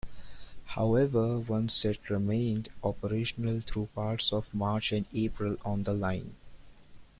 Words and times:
However 0.65 1.37
one 1.37 1.69
set 1.69 2.09
remained 2.09 2.69
operational 2.83 3.59
through 3.61 3.89
parts 3.93 4.33
of 4.33 4.51
March 4.51 4.91
and 4.91 5.05
April 5.13 5.57
on 5.63 5.83
the 5.83 5.93
line. 5.93 6.33